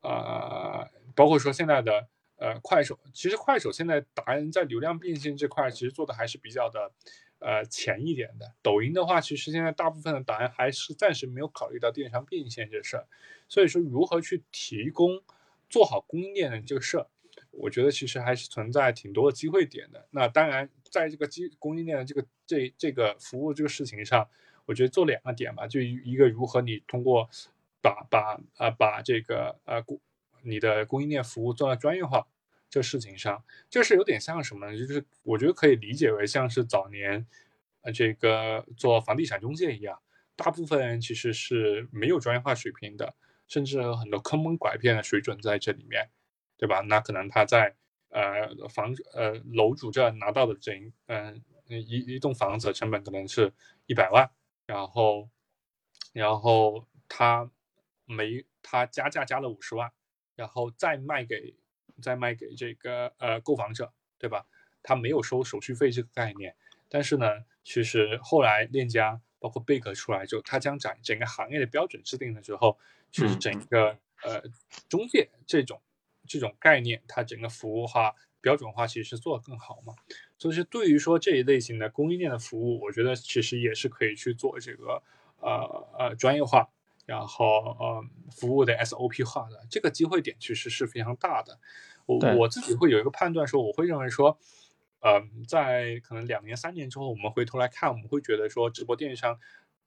[0.00, 6.92] 呃，包括说现在的呃快手，其实快手现在达人在流量变现这块，其实做的还是比较的
[7.38, 8.52] 呃前一点的。
[8.60, 13.06] 抖音的话，其实现在大部分的达人还是暂时没有考虑到电商变现这事儿。
[13.48, 15.22] 所以说，如何去提供
[15.70, 17.06] 做好供应链的这个事儿？
[17.52, 20.08] 我觉得其实还是存在挺多的机会点的。
[20.10, 24.28] 那当然，在这个基供应链的这个这这个服务这个事情上，
[24.64, 27.28] 我觉得做两个点吧，就一个如何你通过
[27.80, 30.00] 把把啊把这个呃供
[30.42, 32.26] 你的供应链服务做到专业化
[32.68, 34.78] 这事情上，就是有点像什么呢？
[34.78, 37.26] 就是我觉得可以理解为像是早年
[37.82, 40.00] 呃这个做房地产中介一样，
[40.36, 43.14] 大部分人其实是没有专业化水平的，
[43.46, 46.08] 甚至有很多坑蒙拐骗的水准在这里面。
[46.62, 46.80] 对吧？
[46.82, 47.74] 那可能他在
[48.10, 53.52] 呃房呃楼主这拿到的整嗯一一栋房子成本可能是
[53.86, 54.30] 一百万，
[54.64, 55.28] 然后
[56.12, 57.50] 然后他
[58.04, 59.90] 没他加价加了五十万，
[60.36, 61.56] 然后再卖给
[62.00, 64.46] 再卖给这个呃购房者，对吧？
[64.84, 66.54] 他没有收手续费这个概念，
[66.88, 67.26] 但是呢，
[67.64, 72.78] 其实后来链家包括贝壳出来之后，他将整整个行业的标准制定了之后，
[73.10, 74.44] 其实整个呃
[74.88, 75.82] 中介这种。
[76.26, 79.94] 这种概念，它整个服务化、标准化，其实是做得更好嘛。
[80.38, 85.02] 所以是对于说这一类型的供应链的服务，我觉得其实也是可以去做这个
[85.40, 86.68] 呃呃专业化，
[87.06, 87.44] 然后
[87.78, 91.58] 呃服务的 SOP 化的这个机会点，其实是非常大的。
[92.06, 94.36] 我我自己会有一个判断，说我会认为说，
[95.00, 99.38] 嗯，在可能两年、三年之后，我们回头来看，我们会觉得说，直播电商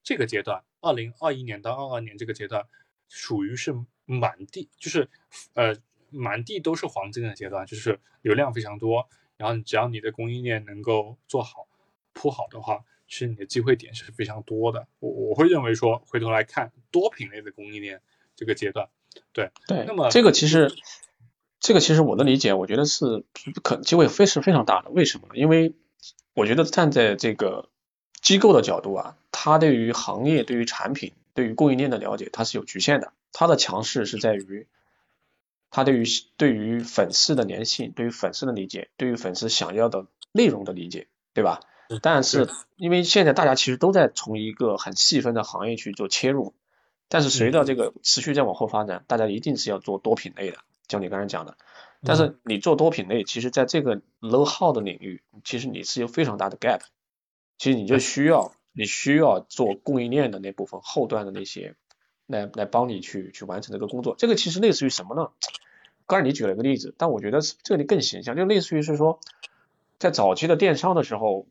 [0.01, 2.65] 这个阶段，二零二一年到二二年这个阶段，
[3.09, 5.09] 属于是满地就是
[5.55, 5.75] 呃
[6.15, 11.67] 满地都是黄金的阶段，就是流量非常多，然后只要你的供应链能够做好
[12.13, 14.87] 铺好的话，其实你的机会点是非常多的。
[14.99, 18.01] 我我会认为说，回头来看多品类的供应链
[18.35, 18.89] 这个阶段，
[19.33, 20.73] 对对，那么这个其实。
[21.57, 23.23] 这个其实我的理解，我觉得是
[23.63, 24.91] 可机会非是非常大的。
[24.91, 25.33] 为什么呢？
[25.35, 25.73] 因为
[26.35, 27.69] 我觉得站在这个
[28.21, 33.13] 机构的角度啊，它对于行业、对于产品、对于供应链的了解，它是有局限的。
[33.31, 34.67] 它的强势是在于，
[35.75, 36.05] 它对于
[36.37, 41.59] 对于粉丝的粘性、对于粉丝的理解、对于粉丝想要的内容的理解，对吧？
[42.01, 46.53] 但是因为现在大家其实都在从一个很细分的行业去做切入，
[47.09, 50.59] 但是随着这个持续在往后发展，大家一定是要做多品类的。
[50.87, 51.57] 像你刚才讲的，
[52.03, 56.79] 但是你做多品类，其实在这个 low 号的领域，其实你是有非常大的 gap，
[57.57, 61.75] 其实你就需要你需要做供应链的那部分后端的那些
[62.27, 64.15] 来来帮你去去完成这个工作。
[64.17, 65.31] 这个其实类似于什么呢？
[66.07, 69.19] 刚才你举了一个例子，但我觉得这里更形象，就类似于是说，
[69.99, 71.47] 在早期的电商的时候，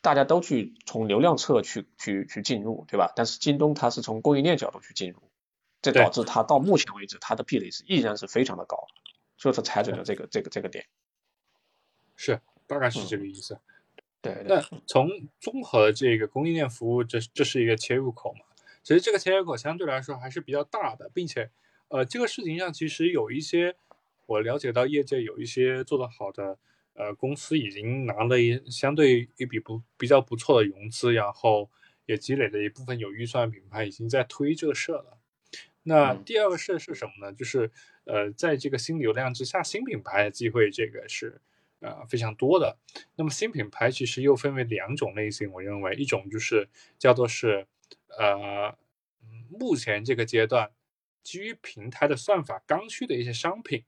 [0.00, 3.12] 大家都去从流量侧去去去进入，对吧？
[3.14, 5.22] 但是京东它是从供应链角度去进入。
[5.82, 8.86] 这导致它到目前为止，它的壁垒是依然是非常的高，
[9.36, 10.86] 所以说踩准了这个这个这个点，
[12.14, 13.58] 是大概是这个意思。
[14.20, 15.08] 对，那从
[15.40, 18.40] 综合这个供应链服务，这这是一个切入口嘛？
[18.84, 21.50] 其实这个切入口相对来说还是比较大的，并且
[21.92, 23.76] 呃，这个事情上其实有一些
[24.24, 26.58] 我了解到业界有一些做得好的
[26.94, 31.70] 呃公司已经拿了一相对一笔不比较不错的融资，然后
[32.06, 35.18] 也积累了一部分有预算品牌已经在推这个事了。
[35.82, 37.34] 那第二个事是什么呢？
[37.34, 37.70] 就是
[38.04, 41.42] 呃，在这个新流量之下，新品牌的机会这个是
[41.80, 42.78] 呃非常多的。
[43.16, 47.66] 那么新品牌其实又分为两种类型，我认为一种就是叫做是
[48.18, 48.74] 呃
[49.50, 50.70] 目前这个阶段
[51.22, 53.84] 基于平台的算法刚需的一些商品，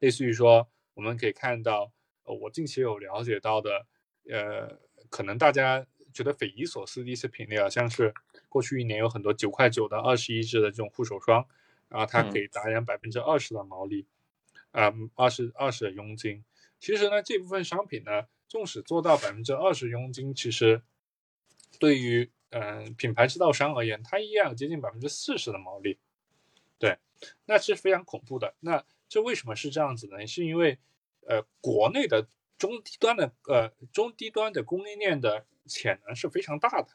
[0.00, 1.92] 类似于说我们可以看到，
[2.24, 3.86] 呃，我近期有了解到的，
[4.30, 4.78] 呃，
[5.10, 5.86] 可能大家。
[6.10, 8.12] 觉得匪夷所思的一些品类啊，像是
[8.48, 11.46] 过去一年有很多九块九的二十一支的这种护手霜，
[11.88, 14.06] 然后它可以达人百分之二十的毛利，
[14.72, 16.42] 啊，二十二十的佣金。
[16.80, 20.82] 其实呢，这部分商品呢，纵使做到百分之二十佣金，其实
[21.78, 25.98] 对于嗯品牌制造商而言，它依然有接近百分之四十的毛利。
[26.78, 26.98] 对，
[27.46, 28.54] 那是非常恐怖的。
[28.60, 30.26] 那这为什么是这样子呢？
[30.26, 30.78] 是因为
[31.26, 35.46] 呃国内的中低端的呃中低端的供应链的。
[35.70, 36.88] 潜能是非常大的，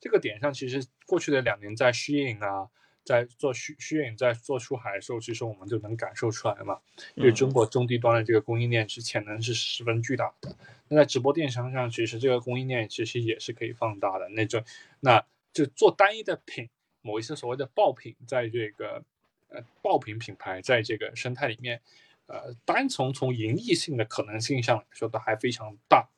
[0.00, 2.68] 这个点上其实过去的两年在虚影啊，
[3.04, 6.80] 在做虚虚影在做出海的时候，其实我们就能感受出来嘛。
[7.14, 10.56] 因为中国中低端的这个供应链是潜能是十分巨大的。
[10.88, 14.28] 那在直播电商上，其实这个供应链其实也是可以放大的。
[14.30, 14.64] 那种，
[14.98, 16.68] 那就做单一的品，
[17.02, 19.04] 某一些所谓的爆品，在这个
[19.50, 21.80] 呃爆品品牌在这个生态里面，
[22.26, 26.08] 呃，单从从盈利性的可能性上来说，都还非常大。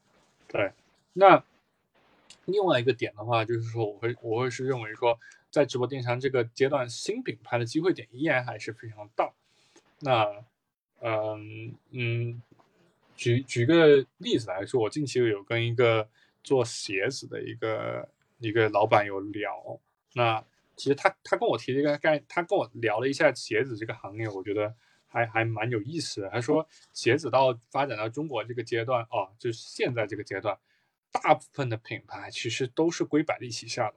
[0.49, 0.73] 对，
[1.13, 1.45] 那。
[2.47, 5.17] 另外一个点的话，就是说，我会我会是认为说，
[5.49, 9.33] 在直播电商这个阶段，新品牌的机会点依然还是非常大。
[10.01, 10.45] 那，
[11.03, 12.43] 嗯嗯，
[13.15, 16.09] 举举个例子来说，我近期有跟一个
[16.43, 19.79] 做鞋子的一个一个老板有聊。
[20.15, 20.43] 那
[20.83, 24.75] 其实他他跟我提了一个概，他跟我聊了一下鞋子这个行业，我觉得
[25.07, 26.29] 还还蛮有意思的。
[26.31, 30.59] 他说，鞋子到发展到中国这个阶段，啊，就是现在这个阶段。
[31.13, 33.95] 大部分的品牌其实都是归百丽旗下的，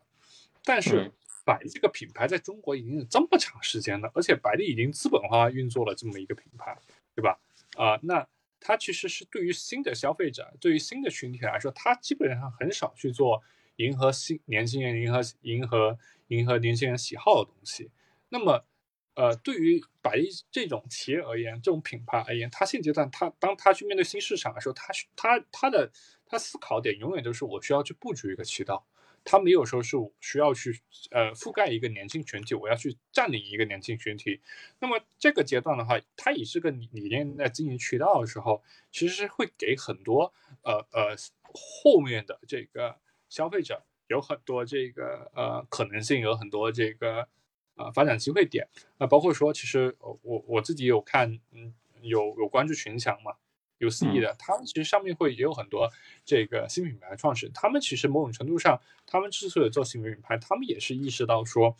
[0.63, 1.11] 但是
[1.43, 6.77] 百丽这个品牌在中国已经是这么长时间了，而且百丽已经资本化运作了这么一个品牌，
[7.15, 7.39] 对吧？
[7.77, 8.27] 啊，那
[8.59, 13.41] 它其实是对于新的消费者，对于新的群体来说，它基本上很少去做
[13.77, 17.91] 迎合新年轻人、迎合迎合迎合年轻人喜好的东西。
[18.29, 18.65] 那么，
[19.13, 25.91] 呃，对于百亿这种企业而言，这种品牌而言，它现阶段它当它去面对新市场的时候，它它它的。
[26.27, 28.83] 他思考点永远都是我需要去布局一个渠道，
[29.23, 34.41] 他没有说是需要去呃覆盖一个年轻群体，我要去占领一个年轻群体。
[34.79, 40.33] 那么这个阶段的话，他以这个理念在经营渠道的时候，其实是会给很多
[40.63, 41.15] 呃呃
[41.53, 42.97] 后面的这个
[43.29, 47.27] 消费者有很多这个呃可能性，有很多这个
[47.75, 48.67] 呃发展机会点。
[48.97, 53.35] 那包括说，其实我我自己有看，嗯，有有关注群强嘛。
[53.77, 55.91] 有思意的，他们其实上面会也有很多
[56.23, 61.75] 这个新品牌创始人，他们其实某种程度上，他们之所以做新品牌，他们也是意识到说，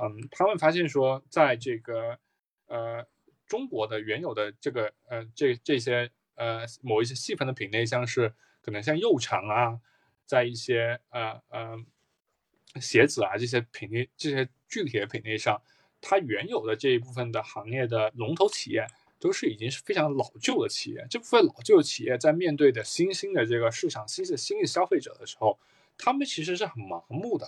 [0.00, 2.16] 嗯，他们发现说，在这个
[2.68, 3.04] 呃
[3.44, 9.80] 中国的原有的这个呃这这些呃某一些细分的品类，像是可能像肉肠啊，
[10.32, 15.60] 在一些呃呃鞋子啊这些品类这些具体的品类上，
[16.00, 18.86] 它原有的这一部分的行业的龙头企业
[19.20, 25.58] 都是已经是非常老旧的企业，这部分老旧的企业在面对的新兴的这个市场、新的新的消费者的时候，
[25.98, 27.46] 他们其实是很盲目的。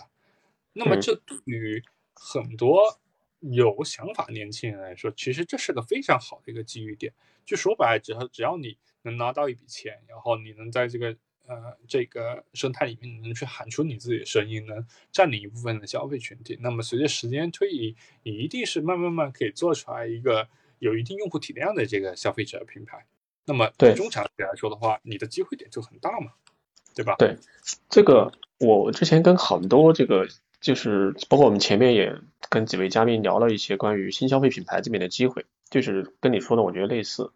[0.73, 2.99] 那么这对于很多
[3.39, 7.11] 有想法年轻人来说，其实这是个非常好的一个机遇点。
[7.45, 20.47] 就说白了，只要只要你能拿到一笔钱，然后你能在这个呃这个生态里面能去喊出你自己的声音，能占领一部分的消费群体，那么随着时间推移，你一定是慢慢慢可以做出来一个
[20.79, 23.05] 有一定用户体量的这个消费者品牌。
[23.45, 26.31] 那么对中长期来说的话，你的机会点就很大嘛，
[26.95, 27.15] 对吧？
[27.19, 27.37] 对，
[27.89, 30.27] 这个我之前跟很多这个
[30.61, 32.17] 就是包括我们前面也
[32.49, 37.31] 跟几位嘉宾聊了一些关于新消费品牌这边的机会，就是跟你说的我觉得类似，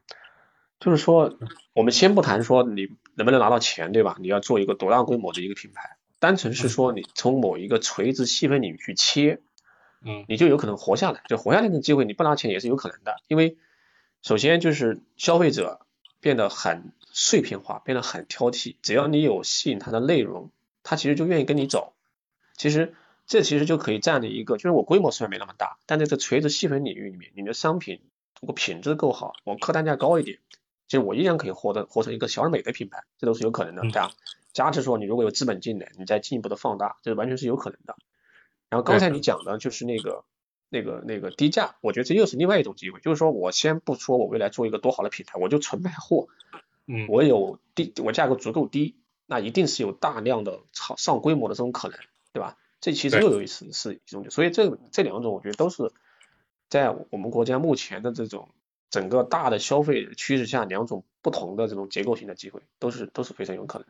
[0.79, 1.37] 就是说
[1.73, 4.15] 我们先不谈说你能不能拿到钱，对吧？
[4.19, 9.41] 你要做一个多大规模的一个品牌，单纯是说你从某一个垂直细分领域去切，
[10.05, 13.57] 嗯你就有可能活下来，就活下来的机会你不拿钱也是有可能的，因为
[14.21, 15.85] 首先就是消费者
[16.21, 20.51] 变得很碎片化，变得很挑剔，只要你有吸引他的内容，
[20.83, 21.93] 他其实就愿意跟你走。
[22.55, 22.93] 其实
[23.25, 28.01] 这其实就可以占的一个，就是我规模虽然没那么大，但在这垂直细分领域里面，你的商品
[28.41, 30.39] 如果品质够好，我客单价高一点，
[30.89, 34.11] 其实我依然可以获得活成一个小而美的品牌，这都是有可能的，嗯对吧？
[34.51, 37.95] 加之说你如果有资本进来，你再进一步的放大，这完全是有可能的。
[38.69, 40.25] 然后刚才你讲的就是那个
[40.67, 46.27] 那个那个低价，我觉得这又是另外一种机会，就是说我先不说我未来做一个多好的品牌，我就纯卖货，
[46.87, 48.95] 嗯，我有低，我价格足够低，
[49.27, 51.99] 那一定是有大量的超上规模的这种可能，
[52.33, 52.57] 对吧？
[52.81, 55.91] 这其实又有一次是一种，所以这这两种我觉得都是
[56.69, 58.49] 在我们国家目前的这种
[58.89, 63.87] 整个大的消费趋势下，两种不同的这种结构性的机会，都是都是非常有可能。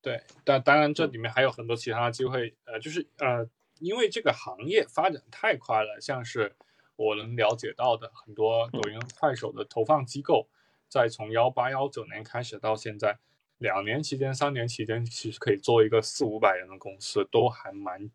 [0.00, 6.56] 对，但当然这里面还有很多其他的机会，呃，就是呃，因为这个行业发展太快了，像是
[6.96, 10.48] 我能了解到的很多抖音、快手的投放机构，
[10.88, 13.18] 在从幺八幺九年开始到现在，
[13.58, 18.10] 两年期间、三年期间，其实可以做一个四五百人的公司，都还蛮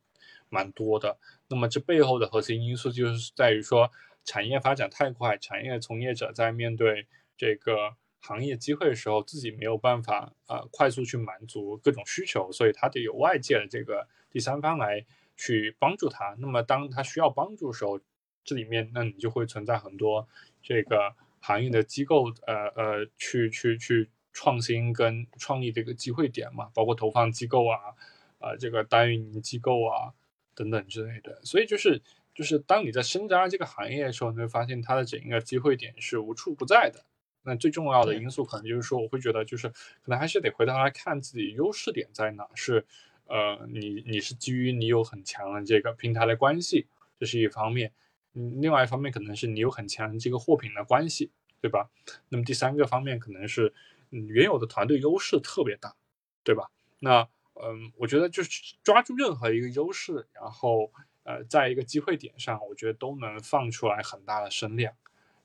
[0.49, 1.17] 蛮多的。
[1.47, 3.89] 那么这背后的核心因素就是在于说，
[4.27, 15.05] 产业发展太快，产业从业者在面对这个行业机会的时候，自己没有办法啊、呃快速去满足各种需求，所以他得有外界的这个第三方来
[15.37, 16.35] 去帮助他。
[16.39, 17.99] 那么当他需要帮助的时候，
[18.43, 20.27] 这里面那你就会存在很多
[20.61, 27.95] 这个行业的机构，呃呃，去去去创新跟创意这个机会点嘛，包括投放机构啊，
[28.39, 30.11] 啊、这个单运营机构啊
[30.53, 31.39] 等等之类的。
[31.45, 32.01] 所以就是
[32.37, 37.03] 就是当你在深扎这个行业的时候，你会发现它的整个机会点是无处不在的。
[37.41, 42.85] 那最重要的因素可能就是说，我会觉得就是可能还是得回头来看自己优势点在哪，是
[43.25, 46.85] 呃，你你是基于你有很强的这个平台的关系，
[47.19, 47.91] 这是一方面。
[48.35, 51.89] 嗯，另外一方面可能是你有很强的这个货品的关系，对吧？
[52.29, 53.73] 那么第三个方面可能是
[54.11, 55.95] 嗯原有的团队优势特别大，
[56.43, 56.69] 对吧？
[56.99, 60.91] 那嗯，我觉得就是抓住任何一个优势，然后
[61.27, 64.93] 呃，在一个机会点上，我觉得都能放出来很大的声量。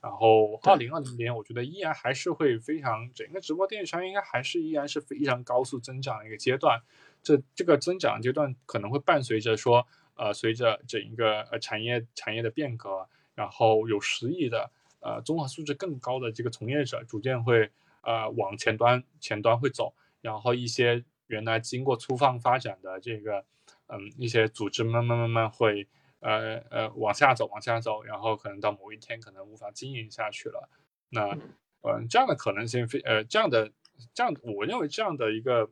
[0.00, 6.80] 然后二零二零年，我觉得依然还是会非常，整个直播电商应该还是依然是非常高速增长的一个阶段。
[7.20, 17.70] 这这个增长阶段可能会伴随着说，呃，随着整一个呃产业产业的变革，然后有实力的呃综合素质更高的这个从业者逐渐会
[18.02, 23.44] 呃往前端前端会走，然后一些原来经过粗放发展的这个
[23.92, 25.86] 嗯一些组织慢慢慢慢会。
[26.24, 30.68] 呃呃往下走，往下走，然后可能到某一天可能无法经营下去了。
[31.08, 31.36] 那
[31.80, 33.72] 呃这样的可能性非呃这样的
[34.14, 35.68] 这样，我认为这样的一个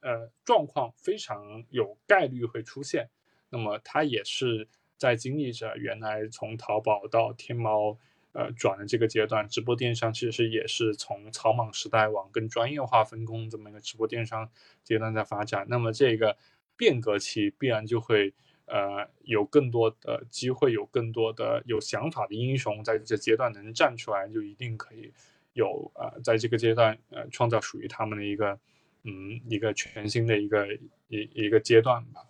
[0.00, 3.10] 呃状况非常有概率会出现。
[3.48, 7.96] 那么它也是在经历着原来从淘宝到天猫
[8.32, 14.50] 呃转的这个阶段，直播电商其实也是从草莽时代往更专业化分工这么一个直播电商
[14.82, 15.64] 阶段在发展。
[15.68, 16.36] 那么这个
[16.82, 18.34] 变革期必然就会。
[18.64, 25.12] 呃，有更多的机会，有更多的有想法的英雄在这阶段能站出来，就一定可以
[25.52, 28.58] 有呃，在这个阶段呃，创造属于他们的一个
[29.02, 30.72] 嗯一个全新的一个
[31.08, 32.24] 一一个阶段吧。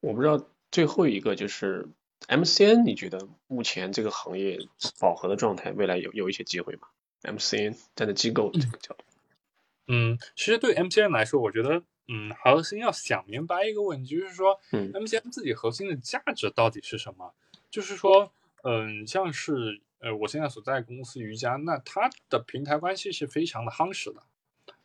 [0.00, 1.86] 我不知道最后一个就是
[2.26, 4.58] MCN，你觉得目前这个行业
[4.98, 6.88] 饱和的状态，未来有有一些机会吗
[7.22, 9.04] ？MCN 站在机构这个角度，
[9.86, 17.34] 嗯，其实对 MCN 来说，我觉得嗯，核心要想明白一个问题，就是说，嗯，MCN 自己核心的价值到底是什么？
[17.70, 18.32] 就是说，
[18.62, 24.22] 嗯，像是呃，我现在所在公司瑜伽，那它的平台关系是非常的夯实的。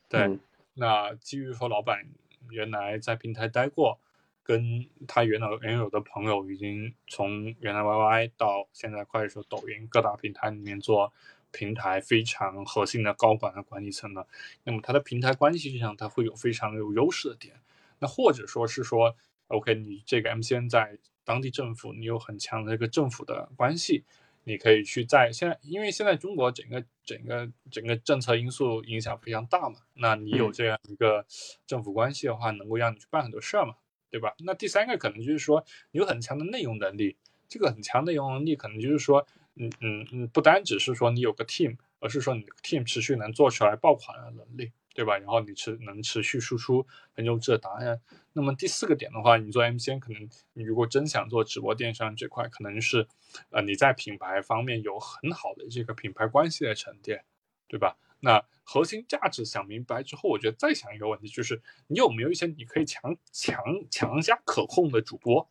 [0.10, 0.40] 对，嗯
[0.74, 2.08] 那基于说老板
[2.50, 4.00] 原来在平台待过，
[4.42, 11.14] 跟他原来原有的朋友已经从原来 YY 到现在快手、抖音各大平台里面做
[11.52, 14.26] 平台非常核心的高管的管理层呢，
[14.64, 17.56] 那么它的平台关系上它会有非常有优势的点。
[18.00, 19.16] 那或者说是说
[19.48, 24.04] ，OK，你这个 MCN 在当地政府，你有很强的一个政府的关系，
[24.44, 31.26] 你可以去在现在，因为现在中国整个整个整个政策因素影响非常大嘛，那你有嗯这样一个
[31.68, 33.76] 政府关系的话，能够让你去办很多事儿嘛，
[34.10, 34.34] 对吧？
[34.40, 39.28] 那第三个可能就是说，你有很强的内容能力，这个很强的内容能力，可能就是说，
[39.58, 45.18] 嗯嗯嗯，不单只是说你有个 team，而是说你的 team 持续能做出来爆款的能力，对吧？
[45.18, 48.00] 然后你持能持续输出很优质的答案。
[48.34, 53.06] 那么第四个点的话，你做 MCN 可能你如果真想做直播电商这块，可能是
[53.50, 57.26] 呃你在品牌方面有很好的这个品牌关系的沉淀，
[57.68, 57.98] 对吧？
[58.22, 65.51] 那核心价值想明白之后，我觉得再想一个问题，就是你有没有一些你可以强强强加可控的主播？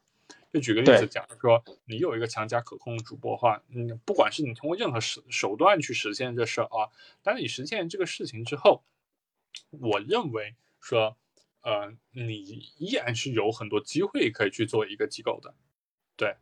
[0.53, 1.07] 就举个例子对。
[1.07, 6.90] 讲，说你有一个强加可控的主播的话，嗯，不管是你通过任何手手段去实现这事儿啊，
[7.22, 8.82] 当你实现这个事情之后，
[9.70, 11.16] 我认为说，
[11.62, 12.34] 呃，你
[12.78, 15.55] 依然是有很多机会可以去做一个机构的，
[16.16, 16.36] 对，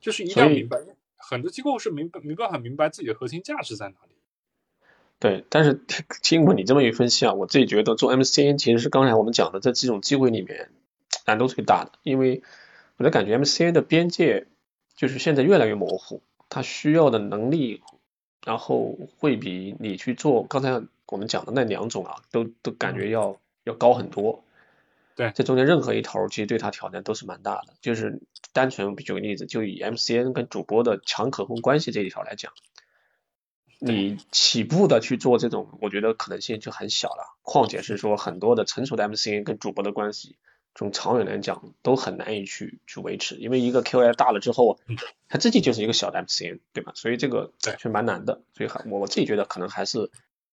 [0.00, 0.78] 就是一定要明白，
[1.16, 4.14] 很多机构是明白没办法明白自己的核心价值在哪里。
[5.18, 5.78] 对，但是
[6.22, 10.70] 经过你这么一分析啊，我自己觉得做 MCN 其实是刚才我们讲的这几种机会里面
[11.26, 12.42] 难度最大的，因为
[13.00, 14.46] 我的感觉 MCN 的边界
[14.94, 16.20] 就是现在越来越模糊，
[16.50, 17.82] 它需要的能力，
[18.44, 24.44] 然后会比你去做刚才我们讲的那两种啊，都都感觉要要高很多。
[25.16, 27.72] 对这中间任何一头其实对他挑战都是蛮大的。
[27.80, 28.20] 就是
[28.52, 32.52] 单纯举个例子，就以 MCN 跟主播的强可控关系这一条来讲，
[33.78, 37.34] 你起步的去做这种，我觉得可能性就很小了。
[37.40, 40.36] 况且是说很多的成熟的 MCN 跟主播的关系，
[40.80, 44.80] 从长远来讲都很难以去去维持，因为一个 QI 大了之后，
[45.28, 46.92] 它自己就是一个小的 MCN，对吧？
[46.94, 48.40] 所以这个对是蛮难的。
[48.54, 50.10] 所以还我我自己觉得可能还是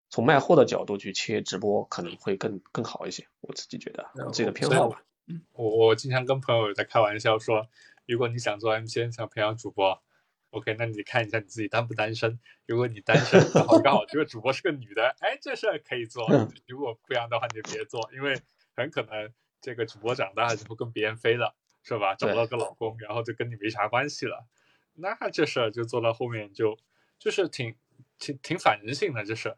[0.10, 5.04] 从卖货的角度去切直播可能会更更好一些，我自己觉得我自己的偏好吧。
[5.52, 7.68] 我我经常跟朋友在开玩笑说，
[8.08, 10.02] 如果你想做 MCN，想培养主播
[10.50, 12.40] ，OK，那你看一下你自己单不单身。
[12.66, 13.40] 如果你单身，
[13.84, 16.28] 刚好这个主播是个女的，哎，这事儿可以做。
[16.66, 18.42] 如果不然的话，你就别做，因为
[18.76, 19.32] 很可能
[19.66, 22.14] 这个主播长大了之后跟别人飞了，是吧？
[22.14, 24.46] 找到个老公，然后就跟你没啥关系了。
[24.94, 26.78] 那这事儿就做到后面就
[27.18, 27.76] 就是挺
[28.20, 29.58] 挺挺反人性的，这是。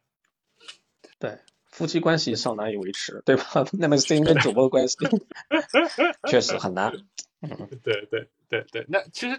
[1.19, 3.43] 对，夫妻关系尚难以维持，对吧？
[3.77, 4.95] 那么 C 跟主播的关系
[6.31, 6.93] 确实很难。
[7.83, 9.37] 对对对对，那其实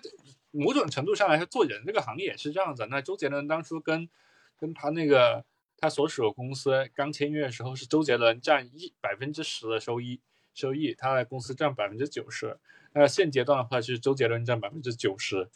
[0.51, 2.87] 某种程度上来说，做人这个行业也是这样子。
[2.91, 4.07] 那周杰伦当初跟
[4.59, 5.47] 跟他那个
[5.79, 10.21] 他所属的公司刚签约的时候，是周杰伦占一百分之十的收益
[10.55, 12.59] 收益，他的公司占百分之九十。
[12.93, 15.51] 那现阶段的话，是周杰伦占百分之九十，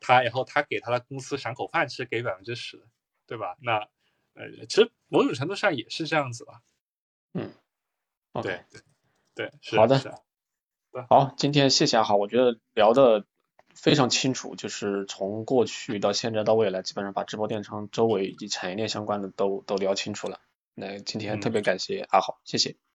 [0.00, 2.86] 他然后他给他的公司赏口饭吃，给百分之十，
[3.26, 3.56] 对吧？
[3.60, 3.88] 那
[4.34, 6.62] 呃，其实某种程度上也是这样子吧。
[7.34, 7.52] 嗯
[8.42, 8.80] 对对
[9.34, 10.22] 对，是好的
[11.08, 13.26] 好，今天谢谢阿豪，我觉得聊的
[13.74, 20.40] 非常清楚，就是从过去到现在到未来，基本上把直播电商周围以及产业链相关的都都聊清楚了。
[20.74, 22.78] 那今天特别感谢阿豪，谢谢。